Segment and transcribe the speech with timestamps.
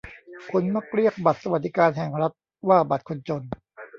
[0.51, 2.33] คนมักเรียกบัตรสวัสดิการแห่งรัฐ
[2.67, 3.41] ว่าบัตรคนจน